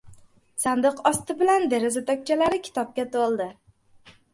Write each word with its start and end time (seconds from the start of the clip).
Sandiq 0.63 1.03
osti 1.11 1.37
bilan 1.43 1.67
deraza 1.75 2.05
tokchalari 2.11 2.67
kitobga 2.67 3.11
to‘ldi. 3.17 3.53